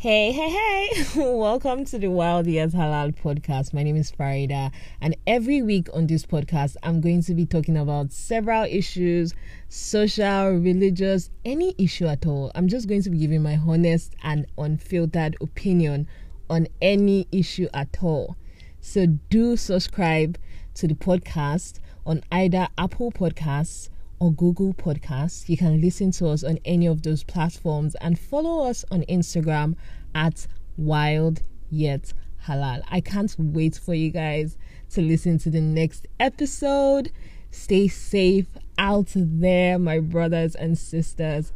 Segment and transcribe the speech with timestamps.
[0.00, 1.02] Hey, hey, hey!
[1.16, 3.74] Welcome to the Wild Yet Halal podcast.
[3.74, 7.76] My name is Farida, and every week on this podcast, I'm going to be talking
[7.76, 9.34] about several issues
[9.68, 12.52] social, religious, any issue at all.
[12.54, 16.06] I'm just going to be giving my honest and unfiltered opinion
[16.48, 18.36] on any issue at all.
[18.80, 20.38] So, do subscribe
[20.74, 23.88] to the podcast on either Apple Podcasts
[24.20, 25.48] or Google Podcasts.
[25.48, 29.76] You can listen to us on any of those platforms and follow us on Instagram
[30.14, 30.46] at
[30.76, 32.12] Wild Yet
[32.46, 32.82] Halal.
[32.90, 34.56] I can't wait for you guys
[34.90, 37.10] to listen to the next episode.
[37.50, 38.46] Stay safe
[38.78, 41.52] out there, my brothers and sisters.